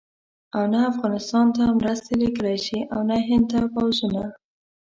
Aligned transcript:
او 0.55 0.63
نه 0.73 0.79
افغانستان 0.91 1.45
ته 1.55 1.63
مرستې 1.79 2.13
لېږلای 2.21 2.57
شي 2.65 2.79
او 2.93 2.99
نه 3.09 3.15
هند 3.27 3.45
ته 3.51 3.59
پوځونه. 3.73 4.23